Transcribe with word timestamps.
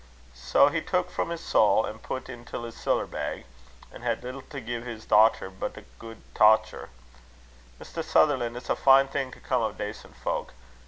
Sae 0.33 0.71
he 0.71 0.81
took 0.81 1.11
frae 1.11 1.27
his 1.27 1.41
soul, 1.45 1.85
and 1.85 2.01
pat 2.01 2.23
intill 2.27 2.63
his 2.65 2.75
siller 2.75 3.05
bag, 3.05 3.45
an' 3.91 4.01
had 4.01 4.23
little 4.23 4.41
to 4.41 4.59
gie 4.59 4.81
his 4.81 5.05
dochter 5.05 5.51
but 5.51 5.77
a 5.77 5.83
guid 5.99 6.23
tocher. 6.33 6.89
Mr. 7.79 8.03
Sutherlan', 8.03 8.55
it's 8.55 8.71
a 8.71 8.75
fine 8.75 9.07
thing 9.09 9.29
to 9.29 9.39
come 9.39 9.61
o' 9.61 9.71
dacent 9.71 10.15
fowk. 10.15 10.53